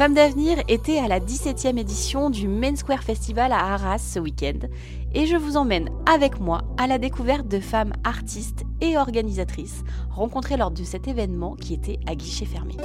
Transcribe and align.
Femmes 0.00 0.14
d'avenir 0.14 0.56
était 0.66 0.98
à 0.98 1.08
la 1.08 1.20
17e 1.20 1.76
édition 1.76 2.30
du 2.30 2.48
Main 2.48 2.74
Square 2.74 3.02
Festival 3.02 3.52
à 3.52 3.74
Arras 3.74 3.98
ce 3.98 4.18
week-end 4.18 4.66
et 5.12 5.26
je 5.26 5.36
vous 5.36 5.58
emmène 5.58 5.90
avec 6.10 6.40
moi 6.40 6.62
à 6.78 6.86
la 6.86 6.96
découverte 6.96 7.46
de 7.48 7.60
femmes 7.60 7.92
artistes 8.02 8.62
et 8.80 8.96
organisatrices 8.96 9.82
rencontrées 10.10 10.56
lors 10.56 10.70
de 10.70 10.84
cet 10.84 11.06
événement 11.06 11.54
qui 11.54 11.74
était 11.74 11.98
à 12.06 12.14
guichet 12.14 12.46
fermé. 12.46 12.78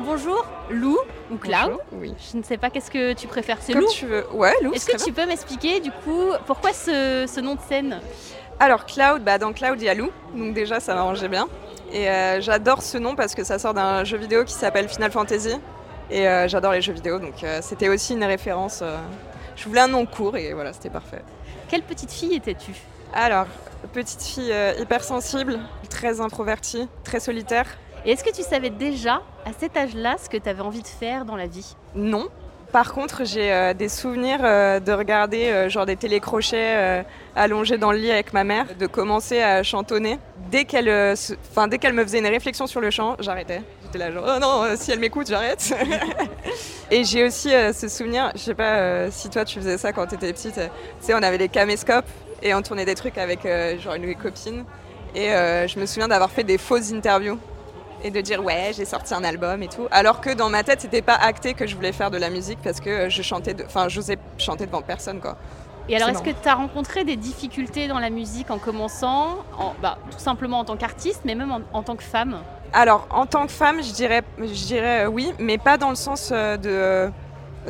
Bonjour, 0.00 0.46
Lou 0.70 0.96
ou 1.30 1.36
Cloud 1.36 1.72
Bonjour, 1.72 1.80
oui. 1.92 2.14
Je 2.32 2.38
ne 2.38 2.42
sais 2.42 2.56
pas 2.56 2.70
qu'est-ce 2.70 2.90
que 2.90 3.12
tu 3.12 3.26
préfères, 3.26 3.58
c'est 3.60 3.74
Comme 3.74 3.82
Lou 3.82 3.90
tu 3.92 4.06
veux. 4.06 4.24
Ouais, 4.32 4.54
Lou. 4.62 4.72
Est-ce 4.72 4.86
que 4.86 5.04
tu 5.04 5.12
peux 5.12 5.26
m'expliquer 5.26 5.80
du 5.80 5.90
coup 5.90 6.30
pourquoi 6.46 6.72
ce, 6.72 7.26
ce 7.28 7.40
nom 7.40 7.54
de 7.54 7.60
scène? 7.60 8.00
Alors, 8.58 8.86
Cloud, 8.86 9.22
bah, 9.22 9.36
dans 9.36 9.52
Cloud, 9.52 9.76
il 9.78 9.84
y 9.84 9.88
a 9.90 9.94
Lou. 9.94 10.08
Donc, 10.34 10.54
déjà, 10.54 10.80
ça 10.80 10.94
m'arrangeait 10.94 11.28
bien. 11.28 11.46
Et 11.92 12.08
euh, 12.08 12.40
j'adore 12.40 12.82
ce 12.82 12.98
nom 12.98 13.14
parce 13.14 13.34
que 13.34 13.44
ça 13.44 13.58
sort 13.58 13.74
d'un 13.74 14.04
jeu 14.04 14.18
vidéo 14.18 14.44
qui 14.44 14.52
s'appelle 14.52 14.88
Final 14.88 15.10
Fantasy. 15.10 15.54
Et 16.10 16.28
euh, 16.28 16.48
j'adore 16.48 16.72
les 16.72 16.82
jeux 16.82 16.92
vidéo. 16.92 17.18
Donc, 17.18 17.42
euh, 17.42 17.60
c'était 17.62 17.88
aussi 17.88 18.14
une 18.14 18.24
référence. 18.24 18.82
Je 19.56 19.68
voulais 19.68 19.80
un 19.80 19.88
nom 19.88 20.06
court 20.06 20.36
et 20.36 20.52
voilà, 20.52 20.72
c'était 20.72 20.90
parfait. 20.90 21.22
Quelle 21.68 21.82
petite 21.82 22.12
fille 22.12 22.34
étais-tu? 22.34 22.72
Alors, 23.14 23.46
petite 23.92 24.22
fille 24.22 24.54
hypersensible, 24.78 25.58
très 25.88 26.20
introvertie, 26.20 26.88
très 27.04 27.20
solitaire. 27.20 27.66
Et 28.04 28.12
est-ce 28.12 28.22
que 28.22 28.34
tu 28.34 28.42
savais 28.42 28.70
déjà 28.70 29.22
à 29.44 29.50
cet 29.58 29.76
âge-là 29.76 30.16
ce 30.22 30.28
que 30.28 30.36
tu 30.36 30.48
avais 30.48 30.60
envie 30.60 30.82
de 30.82 30.88
faire 30.88 31.24
dans 31.24 31.36
la 31.36 31.46
vie? 31.46 31.74
Non. 31.94 32.28
Par 32.72 32.92
contre, 32.92 33.24
j'ai 33.24 33.72
des 33.74 33.88
souvenirs 33.88 34.40
de 34.40 34.92
regarder 34.92 35.70
genre 35.70 35.86
des 35.86 35.96
télécrochets 35.96 37.04
allongés 37.34 37.78
dans 37.78 37.90
le 37.90 37.98
lit 37.98 38.10
avec 38.10 38.32
ma 38.32 38.44
mère, 38.44 38.66
de 38.78 38.86
commencer 38.86 39.40
à 39.40 39.62
chantonner. 39.62 40.18
Dès 40.50 40.64
qu'elle, 40.64 40.88
euh, 40.88 41.14
enfin, 41.50 41.66
dès 41.66 41.78
qu'elle 41.78 41.92
me 41.92 42.02
faisait 42.04 42.18
une 42.18 42.26
réflexion 42.26 42.66
sur 42.66 42.80
le 42.80 42.90
chant, 42.90 43.16
j'arrêtais. 43.18 43.62
J'étais 43.84 43.98
là 43.98 44.12
genre 44.12 44.24
oh 44.26 44.38
non, 44.38 44.62
euh, 44.62 44.74
si 44.76 44.92
elle 44.92 45.00
m'écoute, 45.00 45.26
j'arrête. 45.28 45.74
Et 46.90 47.04
j'ai 47.04 47.24
aussi 47.24 47.52
euh, 47.52 47.72
ce 47.72 47.88
souvenir, 47.88 48.30
je 48.34 48.40
sais 48.40 48.54
pas 48.54 49.10
si 49.10 49.28
toi 49.28 49.44
tu 49.44 49.58
faisais 49.58 49.78
ça 49.78 49.92
quand 49.92 50.06
t'étais 50.06 50.32
petite. 50.32 50.54
tu 50.54 50.60
sais, 51.00 51.14
on 51.14 51.22
avait 51.22 51.38
les 51.38 51.48
caméscopes 51.48 52.08
et 52.42 52.54
on 52.54 52.62
tournait 52.62 52.84
des 52.84 52.94
trucs 52.94 53.18
avec 53.18 53.40
genre 53.80 53.94
une 53.94 54.14
copine. 54.14 54.64
Et 55.14 55.28
je 55.28 55.80
me 55.80 55.86
souviens 55.86 56.08
d'avoir 56.08 56.30
fait 56.30 56.44
des 56.44 56.58
fausses 56.58 56.92
interviews 56.92 57.38
et 58.04 58.10
de 58.10 58.20
dire 58.20 58.44
ouais 58.44 58.72
j'ai 58.76 58.84
sorti 58.84 59.14
un 59.14 59.24
album 59.24 59.62
et 59.62 59.68
tout 59.68 59.88
alors 59.90 60.20
que 60.20 60.28
dans 60.28 60.50
ma 60.50 60.62
tête 60.62 60.82
c'était 60.82 61.00
pas 61.00 61.14
acté 61.14 61.54
que 61.54 61.66
je 61.66 61.74
voulais 61.74 61.92
faire 61.92 62.10
de 62.10 62.18
la 62.18 62.28
musique 62.28 62.58
parce 62.62 62.78
que 62.78 63.08
je 63.08 63.22
chantais 63.22 63.56
enfin 63.64 63.88
chanter 63.88 64.66
devant 64.66 64.82
personne 64.82 65.18
quoi 65.18 65.38
Et 65.88 65.96
alors, 65.96 66.08
est-ce 66.08 66.22
que 66.22 66.30
tu 66.30 66.48
as 66.48 66.54
rencontré 66.54 67.04
des 67.04 67.16
difficultés 67.16 67.86
dans 67.88 67.98
la 67.98 68.10
musique 68.10 68.50
en 68.50 68.58
commençant, 68.58 69.36
en- 69.58 69.74
bah, 69.80 69.98
tout 70.10 70.18
simplement 70.18 70.58
en 70.58 70.64
tant 70.64 70.76
qu'artiste, 70.76 71.22
mais 71.24 71.34
même 71.34 71.52
en, 71.52 71.60
en 71.72 71.82
tant 71.82 71.96
que 71.96 72.02
femme? 72.02 72.38
Alors 72.72 73.06
en 73.10 73.26
tant 73.26 73.46
que 73.46 73.52
femme 73.52 73.80
je 73.82 73.92
dirais 73.92 74.22
je 74.38 74.66
dirais 74.66 75.04
euh, 75.04 75.08
oui 75.08 75.32
mais 75.38 75.56
pas 75.56 75.78
dans 75.78 75.88
le 75.88 75.94
sens 75.94 76.30
euh, 76.32 76.56
de 76.56 76.68
euh, 76.68 77.08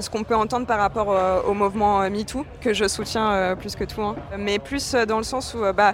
ce 0.01 0.09
qu'on 0.09 0.25
peut 0.25 0.35
entendre 0.35 0.67
par 0.67 0.79
rapport 0.79 1.15
au 1.47 1.53
mouvement 1.53 2.01
MeToo 2.11 2.45
que 2.63 2.73
je 2.73 2.89
soutiens 2.89 3.55
plus 3.61 3.77
que 3.77 3.85
tout 3.85 4.03
hein. 4.03 4.17
mais 4.39 4.59
plus 4.59 4.95
dans 5.07 5.19
le 5.19 5.23
sens 5.23 5.55
où 5.55 5.59
bah 5.75 5.93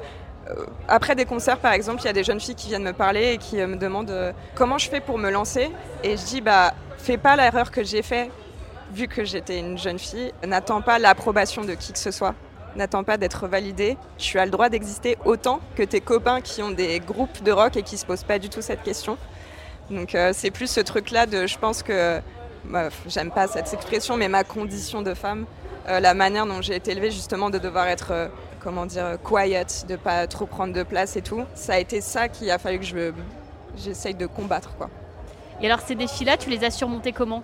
après 0.88 1.14
des 1.14 1.24
concerts, 1.24 1.58
par 1.58 1.72
exemple, 1.72 2.00
il 2.02 2.06
y 2.06 2.08
a 2.08 2.12
des 2.12 2.24
jeunes 2.24 2.40
filles 2.40 2.56
qui 2.56 2.68
viennent 2.68 2.82
me 2.82 2.92
parler 2.92 3.34
et 3.34 3.38
qui 3.38 3.56
me 3.56 3.76
demandent 3.76 4.34
comment 4.56 4.76
je 4.76 4.88
fais 4.88 5.00
pour 5.00 5.16
me 5.16 5.30
lancer? 5.30 5.70
Et 6.02 6.16
je 6.16 6.24
dis, 6.24 6.40
bah, 6.40 6.74
fais 6.98 7.16
pas 7.16 7.36
l'erreur 7.36 7.70
que 7.70 7.84
j'ai 7.84 8.02
fait, 8.02 8.28
vu 8.92 9.08
que 9.08 9.24
j'étais 9.24 9.58
une 9.58 9.78
jeune 9.78 9.98
fille. 9.98 10.32
N'attends 10.46 10.82
pas 10.82 10.98
l'approbation 10.98 11.62
de 11.62 11.74
qui 11.74 11.92
que 11.92 11.98
ce 11.98 12.10
soit. 12.10 12.34
N'attends 12.76 13.04
pas 13.04 13.16
d'être 13.16 13.48
validée. 13.48 13.96
Tu 14.18 14.38
as 14.38 14.44
le 14.44 14.50
droit 14.50 14.68
d'exister 14.68 15.18
autant 15.24 15.60
que 15.76 15.82
tes 15.82 16.00
copains 16.00 16.40
qui 16.40 16.62
ont 16.62 16.70
des 16.70 17.00
groupes 17.00 17.42
de 17.42 17.52
rock 17.52 17.76
et 17.76 17.82
qui 17.82 17.96
se 17.96 18.06
posent 18.06 18.24
pas 18.24 18.38
du 18.38 18.48
tout 18.48 18.62
cette 18.62 18.82
question. 18.82 19.18
Donc 19.90 20.14
euh, 20.14 20.32
c'est 20.32 20.50
plus 20.50 20.70
ce 20.70 20.80
truc-là 20.80 21.26
de, 21.26 21.46
je 21.46 21.58
pense 21.58 21.82
que, 21.82 22.20
bah, 22.64 22.88
j'aime 23.06 23.30
pas 23.30 23.46
cette 23.46 23.72
expression, 23.72 24.16
mais 24.16 24.28
ma 24.28 24.44
condition 24.44 25.02
de 25.02 25.12
femme, 25.12 25.46
euh, 25.88 26.00
la 26.00 26.14
manière 26.14 26.46
dont 26.46 26.62
j'ai 26.62 26.76
été 26.76 26.92
élevée 26.92 27.10
justement 27.10 27.50
de 27.50 27.58
devoir 27.58 27.88
être, 27.88 28.12
euh, 28.12 28.28
comment 28.60 28.86
dire, 28.86 29.18
quiet, 29.22 29.66
de 29.88 29.96
pas 29.96 30.26
trop 30.26 30.46
prendre 30.46 30.72
de 30.72 30.82
place 30.82 31.16
et 31.16 31.22
tout, 31.22 31.42
ça 31.54 31.74
a 31.74 31.78
été 31.78 32.00
ça 32.00 32.28
qu'il 32.28 32.50
a 32.50 32.58
fallu 32.58 32.78
que 32.78 32.84
je 32.84 33.12
j'essaye 33.76 34.14
de 34.14 34.26
combattre 34.26 34.76
quoi. 34.76 34.90
Et 35.62 35.66
alors, 35.66 35.80
ces 35.80 35.94
défis-là, 35.94 36.36
tu 36.36 36.50
les 36.50 36.64
as 36.64 36.70
surmontés 36.70 37.12
comment? 37.12 37.42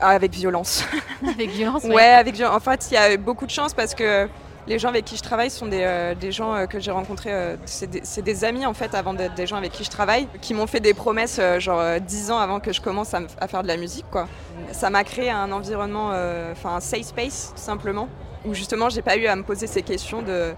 Avec 0.00 0.32
violence. 0.32 0.84
Avec 1.22 1.50
violence 1.50 1.84
Ouais, 1.84 2.02
avec 2.14 2.34
violence. 2.34 2.56
En 2.56 2.60
fait, 2.60 2.88
il 2.90 2.94
y 2.94 2.96
a 2.96 3.16
beaucoup 3.18 3.44
de 3.44 3.50
chance 3.50 3.74
parce 3.74 3.94
que 3.94 4.26
les 4.66 4.78
gens 4.78 4.88
avec 4.88 5.04
qui 5.04 5.16
je 5.16 5.22
travaille 5.22 5.50
sont 5.50 5.66
des, 5.66 5.82
euh, 5.82 6.14
des 6.14 6.32
gens 6.32 6.54
euh, 6.54 6.66
que 6.66 6.78
j'ai 6.80 6.90
rencontrés. 6.90 7.32
euh, 7.32 7.56
c'est 7.64 8.22
des, 8.22 8.44
amis 8.44 8.64
en 8.64 8.74
fait 8.74 8.94
avant 8.94 9.14
d'être 9.14 9.34
des 9.34 9.46
gens 9.46 9.56
avec 9.56 9.72
qui 9.72 9.84
je 9.84 9.90
travaille, 9.90 10.28
qui 10.40 10.54
m'ont 10.54 10.66
fait 10.66 10.80
des 10.80 10.94
promesses 10.94 11.40
genre 11.58 11.82
10 12.00 12.30
ans 12.30 12.38
avant 12.38 12.60
que 12.60 12.72
je 12.72 12.80
commence 12.80 13.12
à, 13.12 13.20
à 13.38 13.48
faire 13.48 13.62
de 13.62 13.68
la 13.68 13.76
musique 13.76 14.06
quoi. 14.10 14.28
Ça 14.72 14.88
m'a 14.88 15.04
créé 15.04 15.30
un 15.30 15.50
environnement, 15.52 16.12
enfin 16.52 16.76
un 16.76 16.80
safe 16.80 17.02
space 17.02 17.52
tout 17.54 17.62
simplement, 17.62 18.08
où 18.46 18.54
justement 18.54 18.88
j'ai 18.88 19.02
pas 19.02 19.16
eu 19.16 19.26
à 19.26 19.36
me 19.36 19.42
poser 19.42 19.66
ces 19.66 19.82
questions 19.82 20.22
de 20.22 20.54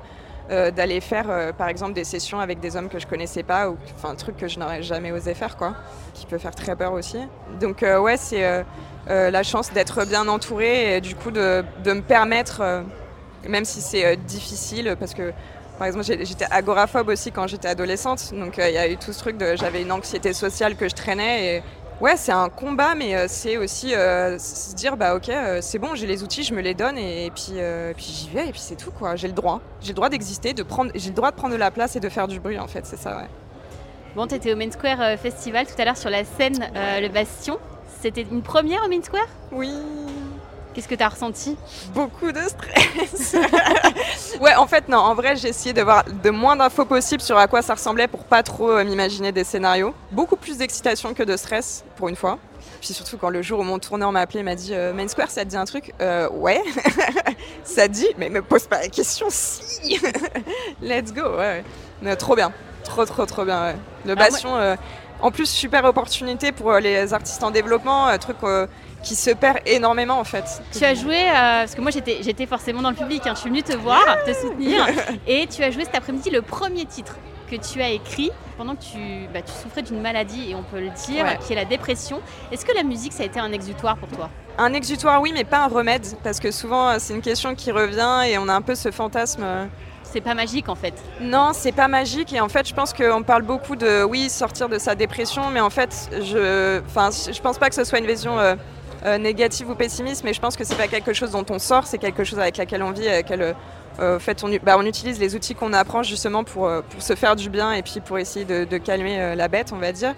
euh, 0.52 0.70
d'aller 0.70 1.00
faire 1.00 1.30
euh, 1.30 1.52
par 1.52 1.68
exemple 1.68 1.94
des 1.94 2.04
sessions 2.04 2.38
avec 2.38 2.60
des 2.60 2.76
hommes 2.76 2.90
que 2.90 2.98
je 2.98 3.06
connaissais 3.06 3.42
pas 3.42 3.70
ou 3.70 3.78
enfin 3.96 4.10
un 4.10 4.14
truc 4.16 4.36
que 4.36 4.48
je 4.48 4.58
n'aurais 4.58 4.82
jamais 4.82 5.10
osé 5.10 5.32
faire 5.32 5.56
quoi, 5.56 5.74
qui 6.12 6.26
peut 6.26 6.36
faire 6.36 6.54
très 6.54 6.76
peur 6.76 6.92
aussi. 6.92 7.18
Donc 7.58 7.82
euh, 7.82 7.98
ouais 7.98 8.18
c'est 8.18 8.64
la 9.08 9.42
chance 9.42 9.72
d'être 9.72 10.04
bien 10.04 10.28
entourée 10.28 10.96
et 10.96 11.00
du 11.00 11.14
coup 11.14 11.30
de, 11.30 11.64
de 11.82 11.92
me 11.92 12.02
permettre, 12.02 12.84
même 13.48 13.64
si 13.64 13.80
c'est 13.80 14.16
difficile, 14.16 14.96
parce 14.98 15.14
que 15.14 15.32
par 15.78 15.86
exemple 15.86 16.04
j'étais 16.04 16.46
agoraphobe 16.50 17.08
aussi 17.08 17.32
quand 17.32 17.46
j'étais 17.46 17.68
adolescente, 17.68 18.32
donc 18.32 18.58
il 18.58 18.74
y 18.74 18.78
a 18.78 18.88
eu 18.88 18.96
tout 18.96 19.12
ce 19.12 19.18
truc 19.18 19.38
de 19.38 19.56
j'avais 19.56 19.82
une 19.82 19.92
anxiété 19.92 20.32
sociale 20.32 20.76
que 20.76 20.88
je 20.88 20.94
traînais 20.94 21.56
et 21.56 21.62
ouais 22.02 22.16
c'est 22.16 22.32
un 22.32 22.48
combat 22.48 22.96
mais 22.96 23.14
euh, 23.14 23.26
c'est 23.28 23.56
aussi 23.56 23.94
euh, 23.94 24.36
se 24.36 24.74
dire 24.74 24.96
bah 24.96 25.14
ok 25.14 25.28
euh, 25.28 25.58
c'est 25.62 25.78
bon 25.78 25.94
j'ai 25.94 26.08
les 26.08 26.24
outils 26.24 26.42
je 26.42 26.52
me 26.52 26.60
les 26.60 26.74
donne 26.74 26.98
et, 26.98 27.30
puis 27.32 27.52
euh, 27.54 27.92
puis 27.94 28.04
j'y 28.04 28.28
vais 28.28 28.48
et 28.48 28.50
puis 28.50 28.60
c'est 28.60 28.74
tout 28.74 28.90
quoi. 28.90 29.14
J'ai 29.14 29.28
le 29.28 29.34
droit. 29.34 29.60
J'ai 29.80 29.90
le 29.90 29.94
droit 29.94 30.08
d'exister 30.08 30.52
de 30.52 30.64
prendre 30.64 30.90
j'ai 30.96 31.10
le 31.10 31.14
droit 31.14 31.30
de 31.30 31.36
prendre 31.36 31.54
de 31.54 31.58
la 31.58 31.70
place 31.70 31.94
et 31.94 32.00
de 32.00 32.08
faire 32.08 32.26
du 32.26 32.40
bruit 32.40 32.58
en 32.58 32.66
fait 32.66 32.84
c'est 32.84 32.98
ça 32.98 33.16
ouais. 33.16 33.28
Bon, 34.16 34.26
tu 34.26 34.34
étais 34.34 34.52
au 34.52 34.56
Main 34.56 34.70
Square 34.70 35.18
Festival 35.18 35.66
tout 35.66 35.80
à 35.80 35.86
l'heure 35.86 35.96
sur 35.96 36.10
la 36.10 36.24
scène 36.24 36.70
Le 36.74 37.08
Bastion. 37.08 37.58
C'était 38.02 38.26
une 38.30 38.42
première 38.42 38.84
au 38.84 38.88
Main 38.88 39.00
Square? 39.02 39.28
Oui 39.52 39.70
Qu'est-ce 40.74 40.88
que 40.88 40.94
tu 40.94 41.02
as 41.02 41.08
ressenti? 41.08 41.56
Beaucoup 41.92 42.32
de 42.32 42.40
stress. 42.40 43.36
ouais, 44.40 44.54
en 44.54 44.66
fait, 44.66 44.88
non. 44.88 44.98
En 44.98 45.14
vrai, 45.14 45.36
j'ai 45.36 45.48
essayé 45.48 45.74
d'avoir 45.74 46.04
de 46.04 46.30
moins 46.30 46.56
d'infos 46.56 46.86
possible 46.86 47.20
sur 47.20 47.36
à 47.36 47.46
quoi 47.46 47.60
ça 47.60 47.74
ressemblait 47.74 48.08
pour 48.08 48.24
pas 48.24 48.42
trop 48.42 48.70
euh, 48.70 48.84
m'imaginer 48.84 49.32
des 49.32 49.44
scénarios. 49.44 49.94
Beaucoup 50.12 50.36
plus 50.36 50.56
d'excitation 50.56 51.12
que 51.12 51.22
de 51.22 51.36
stress, 51.36 51.84
pour 51.96 52.08
une 52.08 52.16
fois. 52.16 52.38
Puis 52.80 52.94
surtout, 52.94 53.18
quand 53.18 53.28
le 53.28 53.42
jour 53.42 53.60
où 53.60 53.64
mon 53.64 53.78
tourneur 53.78 54.12
m'a 54.12 54.20
appelé, 54.20 54.38
il 54.40 54.44
m'a 54.44 54.54
dit 54.54 54.72
euh, 54.72 54.94
Main 54.94 55.08
Square, 55.08 55.30
ça 55.30 55.44
te 55.44 55.50
dit 55.50 55.56
un 55.56 55.66
truc? 55.66 55.92
Euh, 56.00 56.28
Ouais. 56.30 56.62
ça 57.64 57.86
dit, 57.86 58.08
mais 58.16 58.30
me 58.30 58.40
pose 58.40 58.66
pas 58.66 58.80
la 58.80 58.88
question 58.88 59.26
si. 59.28 60.00
Let's 60.82 61.12
go, 61.12 61.36
ouais. 61.36 61.64
Mais 62.00 62.16
trop 62.16 62.34
bien. 62.34 62.50
Trop, 62.82 63.04
trop, 63.04 63.26
trop 63.26 63.44
bien, 63.44 63.62
ouais. 63.62 63.76
Le 64.06 64.12
Alors, 64.12 64.24
Bastion, 64.24 64.76
en 65.20 65.30
plus, 65.30 65.46
super 65.46 65.84
opportunité 65.84 66.50
pour 66.50 66.72
les 66.74 67.12
artistes 67.14 67.44
en 67.44 67.50
développement, 67.52 68.06
un 68.06 68.18
truc 68.18 68.38
qui 69.02 69.14
se 69.16 69.30
perd 69.30 69.58
énormément, 69.66 70.18
en 70.18 70.24
fait. 70.24 70.44
Tu 70.76 70.84
as 70.84 70.94
joué, 70.94 71.16
euh, 71.16 71.32
parce 71.60 71.74
que 71.74 71.80
moi 71.80 71.90
j'étais 71.90 72.46
forcément 72.46 72.82
dans 72.82 72.90
le 72.90 72.96
public, 72.96 73.22
hein, 73.26 73.32
je 73.34 73.40
suis 73.40 73.50
venue 73.50 73.62
te 73.62 73.76
voir, 73.76 74.02
te 74.26 74.32
soutenir, 74.32 74.86
et 75.26 75.46
tu 75.46 75.62
as 75.62 75.70
joué 75.70 75.84
cet 75.84 75.94
après-midi 75.94 76.30
le 76.30 76.42
premier 76.42 76.84
titre 76.84 77.16
que 77.50 77.56
tu 77.56 77.82
as 77.82 77.90
écrit 77.90 78.30
pendant 78.56 78.74
que 78.76 78.82
tu, 78.82 79.26
bah, 79.34 79.40
tu 79.42 79.52
souffrais 79.52 79.82
d'une 79.82 80.00
maladie, 80.00 80.50
et 80.50 80.54
on 80.54 80.62
peut 80.62 80.80
le 80.80 80.90
dire, 80.90 81.24
Ouais. 81.24 81.38
qui 81.46 81.52
est 81.52 81.56
la 81.56 81.64
dépression. 81.66 82.20
Est-ce 82.50 82.64
que 82.64 82.74
la 82.74 82.82
musique, 82.82 83.12
ça 83.12 83.24
a 83.24 83.26
été 83.26 83.38
un 83.40 83.52
exutoire 83.52 83.96
pour 83.96 84.08
toi? 84.08 84.30
Un 84.58 84.72
exutoire, 84.74 85.20
oui, 85.20 85.32
mais 85.34 85.44
pas 85.44 85.58
un 85.64 85.68
remède, 85.68 86.06
parce 86.22 86.38
que 86.40 86.50
souvent 86.50 86.88
euh, 86.90 86.96
c'est 86.98 87.14
une 87.14 87.20
question 87.22 87.54
qui 87.54 87.70
revient 87.72 88.20
et 88.28 88.38
on 88.38 88.48
a 88.48 88.54
un 88.54 88.62
peu 88.62 88.74
ce 88.74 88.90
fantasme. 88.90 89.42
euh, 89.44 89.64
C'est 90.04 90.20
pas 90.20 90.34
magique 90.34 90.68
en 90.68 90.74
fait. 90.74 90.92
Non, 91.20 91.50
c'est 91.54 91.72
pas 91.72 91.88
magique 91.88 92.32
et 92.34 92.40
en 92.40 92.48
fait, 92.50 92.68
je 92.68 92.74
pense 92.74 92.92
qu'on 92.92 93.22
parle 93.22 93.42
beaucoup 93.42 93.76
de 93.76 94.04
oui 94.04 94.28
sortir 94.28 94.68
de 94.68 94.78
sa 94.78 94.94
dépression, 94.94 95.48
mais 95.50 95.60
en 95.60 95.70
fait, 95.70 96.10
je, 96.22 96.80
enfin, 96.86 97.08
je 97.10 97.40
pense 97.40 97.56
pas 97.58 97.68
que 97.70 97.74
ce 97.74 97.84
soit 97.84 97.98
une 97.98 98.06
vision 98.06 98.38
euh, 98.38 98.54
euh, 99.04 99.18
négative 99.18 99.70
ou 99.70 99.74
pessimiste, 99.74 100.24
mais 100.24 100.32
je 100.32 100.40
pense 100.40 100.56
que 100.56 100.64
c'est 100.64 100.76
pas 100.76 100.88
quelque 100.88 101.12
chose 101.12 101.30
dont 101.30 101.46
on 101.50 101.58
sort, 101.58 101.86
c'est 101.86 101.98
quelque 101.98 102.24
chose 102.24 102.38
avec 102.38 102.56
laquelle 102.56 102.82
on 102.82 102.92
vit, 102.92 103.08
avec 103.08 103.28
laquelle 103.28 103.54
euh, 104.00 104.18
fait, 104.18 104.42
bah, 104.62 104.76
on 104.78 104.86
utilise 104.86 105.18
les 105.18 105.34
outils 105.34 105.54
qu'on 105.54 105.72
apprend 105.72 106.02
justement 106.02 106.44
pour, 106.44 106.66
euh, 106.66 106.80
pour 106.88 107.02
se 107.02 107.14
faire 107.14 107.36
du 107.36 107.50
bien 107.50 107.72
et 107.72 107.82
puis 107.82 108.00
pour 108.00 108.18
essayer 108.18 108.44
de, 108.44 108.78
calmer 108.78 109.20
euh, 109.20 109.34
la 109.34 109.48
bête, 109.48 109.72
on 109.72 109.78
va 109.78 109.92
dire. 109.92 110.14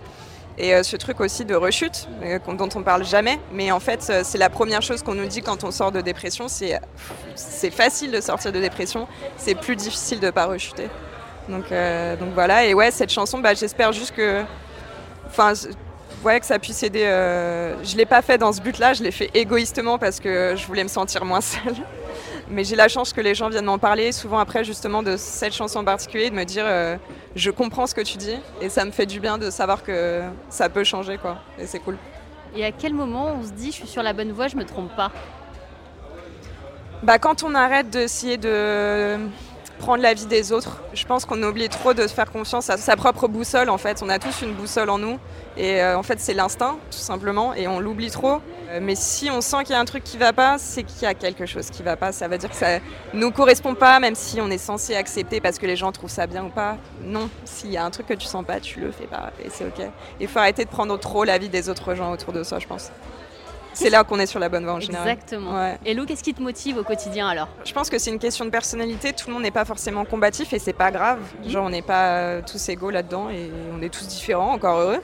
Et 0.57 0.85
ce 0.85 0.97
truc 0.97 1.19
aussi 1.19 1.45
de 1.45 1.57
rechute, 1.57 2.09
dont 2.47 2.69
on 2.77 2.83
parle 2.85 3.05
jamais, 3.05 3.41
mais 3.53 3.73
en 3.73 3.81
fait, 3.81 4.13
c'est 4.23 4.39
la 4.39 4.49
première 4.49 4.83
chose 4.83 5.03
qu'on 5.03 5.17
nous 5.17 5.27
dit 5.27 5.43
quand 5.43 5.65
on 5.65 5.73
sort 5.73 5.91
de 5.91 6.01
dépression, 6.01 6.47
c'est 6.47 6.79
c'est 7.35 7.73
facile 7.73 8.13
de 8.13 8.21
sortir 8.21 8.53
de 8.53 8.61
dépression, 8.61 9.09
c'est 9.37 9.57
plus 9.57 9.75
difficile 9.75 10.21
de 10.21 10.31
pas 10.31 10.47
rechuter. 10.47 10.89
Donc, 11.49 11.71
donc 12.21 12.35
voilà, 12.35 12.67
et 12.67 12.73
ouais, 12.73 12.93
cette 12.93 13.11
chanson, 13.11 13.41
bah, 13.41 13.55
j'espère 13.55 13.91
juste 13.91 14.15
que, 14.15 14.45
enfin, 15.27 15.55
ouais, 16.25 16.41
que 16.41 16.47
ça 16.47 16.59
puisse 16.59 16.83
aider. 16.83 17.05
je 17.83 17.97
l'ai 17.97 18.07
pas 18.07 18.23
fait 18.23 18.39
dans 18.39 18.53
ce 18.53 18.61
but-là, 18.61 18.93
je 18.95 19.03
l'ai 19.03 19.11
fait 19.11 19.31
égoïstement 19.35 19.99
parce 19.99 20.21
que 20.21 20.55
je 20.57 20.67
voulais 20.67 20.83
me 20.83 20.89
sentir 20.89 21.25
moins 21.25 21.41
seule. 21.53 21.75
Mais 22.51 22.65
j'ai 22.65 22.77
la 22.77 22.89
chance 22.89 23.13
que 23.13 23.21
les 23.21 23.35
gens 23.35 23.49
viennent 23.49 23.65
m'en 23.65 23.79
parler, 23.79 24.13
souvent 24.13 24.39
après 24.39 24.65
justement 24.65 25.03
de 25.03 25.17
cette 25.17 25.55
chanson 25.55 25.79
en 25.79 25.85
particulier, 25.85 26.31
de 26.31 26.35
me 26.35 26.45
dire 26.45 26.65
euh, 26.67 26.97
je 27.35 27.51
comprends 27.51 27.87
ce 27.87 27.95
que 27.95 28.03
tu 28.03 28.19
dis 28.19 28.37
et 28.61 28.69
ça 28.69 28.85
me 28.85 28.91
fait 28.91 29.07
du 29.07 29.19
bien 29.21 29.39
de 29.39 29.51
savoir 29.51 29.83
que 29.83 30.23
ça 30.51 30.69
peut 30.69 30.85
changer 30.85 31.17
quoi. 31.19 31.39
Et 31.59 31.67
c'est 31.67 31.79
cool. 31.79 31.97
Et 32.55 32.65
à 32.65 32.71
quel 32.73 32.93
moment 32.93 33.37
on 33.41 33.45
se 33.45 33.53
dit 33.53 33.67
je 33.67 33.77
suis 33.77 33.89
sur 33.89 34.03
la 34.03 34.13
bonne 34.13 34.33
voie, 34.33 34.49
je 34.49 34.57
me 34.57 34.65
trompe 34.65 34.95
pas? 34.95 35.11
Bah, 37.03 37.19
Quand 37.19 37.43
on 37.43 37.55
arrête 37.55 37.91
d'essayer 37.91 38.37
de 38.37 39.17
prendre 39.79 40.03
la 40.03 40.15
vie 40.15 40.27
des 40.27 40.53
autres. 40.53 40.83
Je 40.93 41.05
pense 41.05 41.25
qu'on 41.25 41.43
oublie 41.43 41.69
trop 41.69 41.95
de 41.95 42.07
se 42.07 42.15
faire 42.15 42.31
confiance 42.31 42.71
à 42.71 42.77
sa 42.77 42.97
propre 42.97 43.29
boussole 43.29 43.69
en 43.69 43.79
fait. 43.79 44.03
On 44.03 44.09
a 44.09 44.19
tous 44.19 44.43
une 44.43 44.53
boussole 44.55 44.91
en 44.91 44.99
nous 44.99 45.19
et 45.57 45.83
euh, 45.83 45.99
en 45.99 46.03
fait 46.03 46.21
c'est 46.21 46.35
l'instinct 46.35 46.77
tout 46.91 46.99
simplement 46.99 47.55
et 47.55 47.69
on 47.69 47.81
l'oublie 47.81 48.11
trop. 48.11 48.41
Euh, 48.71 48.81
mais 48.81 48.95
si 48.95 49.31
on 49.31 49.41
sent 49.41 49.65
qu'il 49.65 49.73
y 49.73 49.77
a 49.77 49.81
un 49.81 49.85
truc 49.85 50.05
qui 50.05 50.17
va 50.17 50.33
pas, 50.33 50.59
c'est 50.59 50.83
qu'il 50.83 51.03
y 51.03 51.07
a 51.07 51.15
quelque 51.15 51.47
chose 51.47 51.71
qui 51.71 51.83
va 51.83 51.97
pas. 51.97 52.13
Ça 52.13 52.29
veut 52.29 52.39
dire 52.39 52.51
que 52.51 52.57
ça 52.57 52.79
nous 53.13 53.31
correspond 53.31 53.75
pas 53.75 54.01
même 54.01 54.15
si 54.15 54.41
on 54.41 54.51
est 54.51 54.59
censé 54.59 54.95
accepter 54.95 55.41
parce 55.41 55.59
que 55.59 55.67
les 55.67 55.77
gens 55.77 55.93
trouvent 55.93 56.11
ça 56.11 56.27
bien 56.27 56.45
ou 56.45 56.51
pas. 56.51 56.77
Non, 57.03 57.29
s'il 57.45 57.71
y 57.71 57.77
a 57.77 57.85
un 57.85 57.91
truc 57.91 58.07
que 58.07 58.15
tu 58.15 58.27
sens 58.27 58.45
pas, 58.45 58.61
tu 58.61 58.81
le 58.81 58.93
fais 58.93 59.07
pas 59.07 59.33
et 59.45 59.51
c'est 59.51 59.65
ok. 59.65 59.87
Il 60.21 60.29
faut 60.29 60.39
arrêter 60.39 60.65
de 60.65 60.71
prendre 60.71 60.99
trop 60.99 61.25
la 61.25 61.39
vie 61.39 61.49
des 61.49 61.69
autres 61.69 61.95
gens 61.95 62.13
autour 62.13 62.33
de 62.33 62.43
soi, 62.43 62.59
je 62.59 62.67
pense 62.67 62.91
c'est 63.75 63.91
là 63.91 64.05
qu'on 64.05 64.19
est 64.19 64.27
sur 64.27 64.41
la 64.41 64.49
bonne 64.49 64.65
voie 64.65 64.75
en 64.75 64.81
général. 64.81 65.09
Exactement. 65.09 65.75
Et 65.85 65.95
Lou, 65.95 66.07
qu'est-ce 66.07 66.23
qui 66.23 66.35
te 66.35 66.43
motive 66.43 66.79
au 66.79 66.85
quotidien 66.85 67.29
alors? 67.29 67.49
Je 67.65 67.73
pense 67.73 67.91
que 67.91 67.99
c'est 67.99 68.11
une 68.11 68.19
question 68.19 68.45
de 68.45 68.51
personnalité. 68.51 69.13
Tout 69.13 69.29
le 69.29 69.35
monde 69.35 69.43
n'est 69.43 69.51
pas 69.51 69.65
forcément 69.65 70.05
combatif 70.05 70.53
et 70.53 70.59
c'est 70.59 70.73
pas 70.73 70.91
grave. 70.91 71.19
Mhm. 71.43 71.51
Genre, 71.51 71.67
on 71.67 71.71
n'est 71.71 71.83
pas 71.83 72.07
euh, 72.07 72.41
tous 72.47 72.69
égaux 72.69 72.91
là-dedans 72.91 73.29
et 73.31 73.51
on 73.77 73.83
est 73.83 73.89
tous 73.89 74.07
différents, 74.07 74.53
encore 74.53 74.79
heureux. 74.79 75.03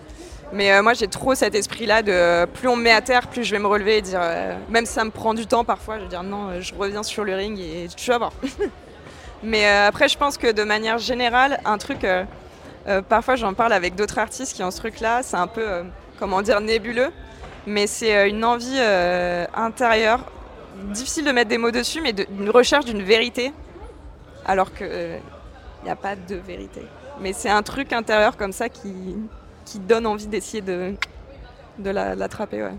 Mais 0.53 0.73
euh, 0.73 0.83
moi, 0.83 0.95
j'ai 0.95 1.07
trop 1.07 1.35
cet 1.35 1.55
esprit-là 1.55 2.03
de 2.03 2.47
plus 2.47 2.69
on 2.69 2.77
me 2.77 2.83
met 2.83 2.93
à 2.93 3.01
terre, 3.01 3.29
plus 3.29 3.45
je 3.45 3.53
vais 3.53 3.61
me 3.61 3.69
relever 3.69 3.99
et 3.99 4.03
dire, 4.03 4.21
euh, 4.23 4.57
même 4.69 4.87
si 4.87 4.93
ça 4.93 5.05
me 5.05 5.11
prend 5.11 5.35
du 5.35 5.47
temps 5.47 5.65
parfois, 5.65 5.99
je 5.99 6.03
vais 6.03 6.09
dire 6.09 6.23
non, 6.23 6.61
je 6.61 6.75
reviens 6.75 7.03
sur 7.03 7.25
le 7.25 7.35
ring 7.35 7.59
et 7.59 7.87
tu 7.95 8.11
vas 8.11 8.19
voir. 8.19 8.33
Mais 9.43 9.67
après, 9.67 10.09
je 10.09 10.19
pense 10.19 10.37
que 10.37 10.51
de 10.53 10.65
manière 10.65 10.99
générale, 10.99 11.61
un 11.65 11.79
truc, 11.79 12.07
parfois 13.09 13.37
j'en 13.37 13.55
parle 13.55 13.73
avec 13.73 13.95
d'autres 13.95 14.19
artistes 14.19 14.55
qui 14.55 14.63
ont 14.63 14.71
ce 14.71 14.77
truc-là, 14.77 15.23
c'est 15.23 15.39
un 15.39 15.47
peu, 15.47 15.65
comment 16.19 16.43
dire, 16.43 16.61
nébuleux 16.61 17.11
mais 17.67 17.87
c'est 17.87 18.17
euh, 18.17 18.29
une 18.29 18.45
envie 18.45 18.79
euh, 18.79 19.47
intérieure, 19.55 20.21
difficile 20.93 21.25
de 21.25 21.33
mettre 21.33 21.51
des 21.51 21.59
mots 21.59 21.71
dessus, 21.71 22.01
mais 22.01 22.15
une 22.39 22.51
recherche 22.51 22.85
d'une 22.85 23.03
vérité, 23.03 23.53
alors 24.47 24.73
qu'il 24.73 24.87
n'y 24.87 24.93
euh, 24.93 25.19
a 25.93 25.97
pas 25.97 26.17
de 26.17 26.37
vérité. 26.37 26.83
Mais 27.21 27.33
c'est 27.33 27.51
un 27.51 27.63
truc 27.63 27.93
intérieur 27.93 28.37
comme 28.37 28.53
ça 28.53 28.69
qui, 28.69 29.17
qui 29.65 29.79
donne 29.79 30.07
envie 30.07 30.27
d'essayer 30.27 30.63
de, 30.63 30.95
de 31.79 31.91
l'attraper. 31.91 32.63
Ouais. 32.63 32.75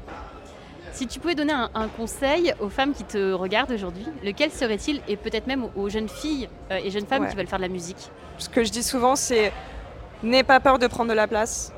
Si 0.93 1.07
tu 1.07 1.19
pouvais 1.19 1.35
donner 1.35 1.53
un, 1.53 1.87
conseil 1.87 2.53
aux 2.59 2.69
femmes 2.69 2.93
qui 2.93 3.03
te 3.03 3.31
regardent 3.31 3.71
aujourd'hui, 3.71 4.05
lequel 4.23 4.51
serait-il? 4.51 5.01
Et 5.07 5.15
peut-être 5.15 5.47
même 5.47 5.67
aux, 5.75 5.89
jeunes 5.89 6.09
filles 6.09 6.49
et 6.69 6.89
jeunes 6.89 7.05
femmes 7.05 7.29
qui 7.29 7.35
veulent 7.35 7.47
faire 7.47 7.59
de 7.59 7.63
la 7.63 7.69
musique 7.69 8.09
Ce 8.39 8.49
que 8.49 8.63
je 8.63 8.71
dis 8.71 8.83
souvent, 8.83 9.15
c'est 9.15 9.53
n'aie 10.21 10.43
pas 10.43 10.59
peur 10.59 10.79
de 10.79 10.87
prendre 10.87 11.09
de 11.09 11.15
la 11.15 11.27
place. 11.27 11.71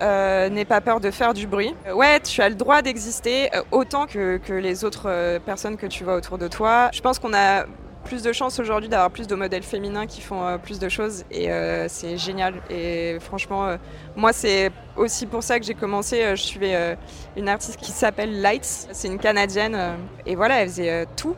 Euh, 0.00 0.48
n'aie 0.48 0.64
pas 0.64 0.80
peur 0.80 1.00
de 1.00 1.10
faire 1.10 1.34
du 1.34 1.46
bruit. 1.46 1.74
Euh, 1.86 1.92
ouais, 1.92 2.20
tu 2.20 2.40
as 2.40 2.48
le 2.48 2.54
droit 2.54 2.82
d'exister 2.82 3.54
euh, 3.54 3.62
autant 3.72 4.06
que, 4.06 4.40
les 4.48 4.84
autres 4.84 5.38
personnes 5.44 5.76
que 5.76 5.86
tu 5.86 6.04
vois 6.04 6.14
autour 6.14 6.38
de 6.38 6.48
toi. 6.48 6.90
Je 6.92 7.00
pense 7.00 7.18
qu'on 7.18 7.34
a 7.34 7.64
plus 8.04 8.22
de 8.22 8.32
chance 8.32 8.58
aujourd'hui 8.58 8.88
d'avoir 8.88 9.10
plus 9.10 9.26
de 9.26 9.34
modèles 9.34 9.62
féminins 9.62 10.06
qui 10.06 10.20
font 10.22 10.58
plus 10.62 10.78
de 10.78 10.88
choses 10.88 11.24
et 11.30 11.50
c'est 11.88 12.16
génial. 12.16 12.54
Et 12.70 13.18
franchement, 13.20 13.76
moi 14.16 14.32
c'est 14.32 14.70
aussi 14.96 15.26
pour 15.26 15.42
ça 15.42 15.58
que 15.58 15.66
j'ai 15.66 15.74
commencé. 15.74 16.22
je 16.34 16.42
suivais 16.42 16.96
une 17.36 17.50
artiste 17.50 17.76
qui 17.76 17.92
s'appelle 17.92 18.40
Lights, 18.40 18.88
c'est 18.92 19.08
une 19.08 19.18
canadienne 19.18 19.76
et 20.24 20.36
voilà, 20.36 20.62
elle 20.62 20.68
faisait 20.68 21.06
tout 21.16 21.36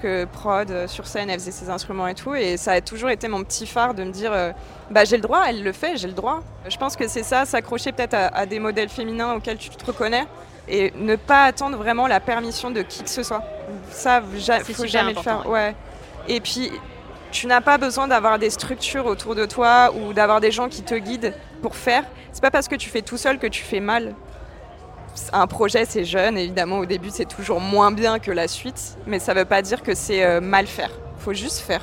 que 0.00 0.24
prod 0.24 0.70
euh, 0.70 0.86
sur 0.86 1.06
scène, 1.06 1.30
elle 1.30 1.38
faisait 1.38 1.50
ses 1.50 1.70
instruments 1.70 2.06
et 2.06 2.14
tout. 2.14 2.34
Et 2.34 2.56
ça 2.56 2.72
a 2.72 2.80
toujours 2.80 3.10
été 3.10 3.28
mon 3.28 3.44
petit 3.44 3.66
phare 3.66 3.94
de 3.94 4.04
me 4.04 4.10
dire 4.10 4.32
euh, 4.32 4.52
bah 4.90 5.04
j'ai 5.04 5.16
le 5.16 5.22
droit, 5.22 5.44
elle 5.48 5.62
le 5.62 5.72
fait, 5.72 5.96
j'ai 5.96 6.08
le 6.08 6.14
droit. 6.14 6.40
Je 6.68 6.76
pense 6.76 6.96
que 6.96 7.08
c'est 7.08 7.22
ça, 7.22 7.44
s'accrocher 7.44 7.92
peut-être 7.92 8.14
à, 8.14 8.46
des 8.46 8.58
modèles 8.58 8.88
féminins 8.88 9.34
auxquels 9.34 9.58
tu 9.58 9.70
te 9.70 9.84
reconnais 9.84 10.26
et 10.68 10.92
ne 10.96 11.16
pas 11.16 11.44
attendre 11.44 11.76
vraiment 11.76 12.06
la 12.06 12.20
permission 12.20 12.70
de 12.70 12.82
qui 12.82 13.02
que 13.02 13.10
ce 13.10 13.22
soit. 13.22 13.42
Ça, 13.90 14.22
il 14.68 14.74
faut 14.74 14.86
jamais 14.86 15.14
le 15.14 15.20
faire. 15.20 15.48
Ouais. 15.48 15.74
Et 16.28 16.40
puis, 16.40 16.70
tu 17.30 17.46
n'as 17.46 17.60
pas 17.60 17.78
besoin 17.78 18.08
d'avoir 18.08 18.38
des 18.38 18.50
structures 18.50 19.06
autour 19.06 19.34
de 19.34 19.46
toi 19.46 19.92
ou 19.94 20.12
d'avoir 20.12 20.40
des 20.40 20.50
gens 20.50 20.68
qui 20.68 20.82
te 20.82 20.94
guident 20.94 21.34
pour 21.62 21.76
faire. 21.76 22.04
C'est 22.32 22.42
pas 22.42 22.50
parce 22.50 22.68
que 22.68 22.76
tu 22.76 22.88
fais 22.90 23.02
tout 23.02 23.16
seul 23.16 23.38
que 23.38 23.46
tu 23.46 23.62
fais 23.62 23.80
mal 23.80 24.14
un 25.32 25.46
projet, 25.46 25.84
c'est 25.84 26.04
jeune, 26.04 26.36
évidemment, 26.36 26.78
au 26.78 26.86
début, 26.86 27.10
c'est 27.10 27.28
toujours 27.28 27.60
moins 27.60 27.90
bien 27.90 28.18
que 28.18 28.30
la 28.30 28.48
suite, 28.48 28.96
mais 29.06 29.18
ça 29.18 29.34
ne 29.34 29.40
veut 29.40 29.44
pas 29.44 29.62
dire 29.62 29.82
que 29.82 29.94
c'est 29.94 30.24
euh, 30.24 30.40
mal 30.40 30.66
faire. 30.66 30.90
Il 31.18 31.22
faut 31.22 31.32
juste 31.32 31.58
faire. 31.58 31.82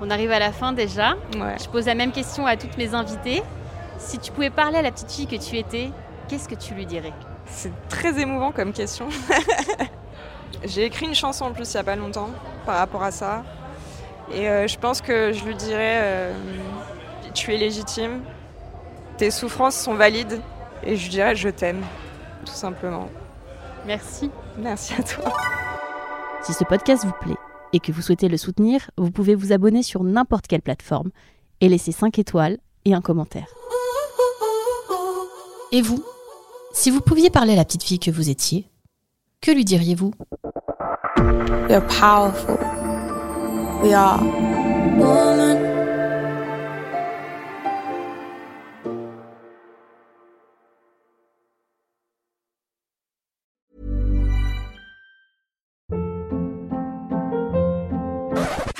On 0.00 0.10
arrive 0.10 0.30
à 0.30 0.38
la 0.38 0.52
fin 0.52 0.72
déjà. 0.72 1.16
Je 1.32 1.68
pose 1.68 1.86
la 1.86 1.94
même 1.94 2.12
question 2.12 2.46
à 2.46 2.56
toutes 2.56 2.76
mes 2.78 2.94
invitées. 2.94 3.42
Si 3.98 4.18
tu 4.18 4.30
pouvais 4.30 4.50
parler 4.50 4.78
à 4.78 4.82
la 4.82 4.92
petite 4.92 5.10
fille 5.10 5.26
que 5.26 5.36
tu 5.36 5.56
étais, 5.56 5.90
qu'est-ce 6.28 6.48
que 6.48 6.54
tu 6.54 6.74
lui 6.74 6.86
dirais? 6.86 7.12
C'est 7.46 7.72
très 7.88 8.20
émouvant 8.20 8.52
comme 8.52 8.72
question. 8.72 9.08
J'ai 10.64 10.84
écrit 10.84 11.06
une 11.06 11.14
chanson 11.14 11.46
en 11.46 11.52
plus 11.52 11.72
il 11.72 11.76
n'y 11.76 11.80
a 11.80 11.84
pas 11.84 11.96
longtemps 11.96 12.30
par 12.64 12.78
rapport 12.78 13.02
à 13.02 13.10
ça. 13.10 13.42
Et 14.32 14.48
euh, 14.48 14.66
je 14.68 14.78
pense 14.78 15.00
que 15.00 15.32
je 15.32 15.44
lui 15.44 15.54
dirais 15.54 16.00
euh, 16.02 16.32
Tu 17.34 17.52
es 17.54 17.56
légitime, 17.56 18.22
tes 19.16 19.30
souffrances 19.30 19.76
sont 19.76 19.94
valides, 19.94 20.40
et 20.84 20.96
je 20.96 21.02
lui 21.02 21.10
dirais 21.10 21.34
Je 21.34 21.48
t'aime 21.48 21.82
tout 22.44 22.52
simplement. 22.52 23.08
Merci. 23.86 24.30
Merci 24.58 24.94
à 24.94 25.02
toi. 25.02 25.32
Si 26.42 26.52
ce 26.52 26.64
podcast 26.64 27.04
vous 27.04 27.14
plaît 27.20 27.36
et 27.72 27.80
que 27.80 27.92
vous 27.92 28.02
souhaitez 28.02 28.28
le 28.28 28.36
soutenir, 28.36 28.90
vous 28.96 29.10
pouvez 29.10 29.34
vous 29.34 29.52
abonner 29.52 29.82
sur 29.82 30.04
n'importe 30.04 30.46
quelle 30.46 30.62
plateforme 30.62 31.10
et 31.60 31.68
laisser 31.68 31.92
5 31.92 32.18
étoiles 32.18 32.58
et 32.84 32.94
un 32.94 33.00
commentaire. 33.00 33.48
Et 35.72 35.82
vous? 35.82 36.02
Si 36.72 36.90
vous 36.90 37.00
pouviez 37.00 37.30
parler 37.30 37.52
à 37.52 37.56
la 37.56 37.64
petite 37.64 37.82
fille 37.82 37.98
que 37.98 38.10
vous 38.10 38.30
étiez, 38.30 38.68
que 39.40 39.50
lui 39.50 39.64
diriez-vous? 39.64 40.12
You're 41.68 41.86
powerful. 41.86 42.56
We 43.82 43.92
are. 43.92 44.18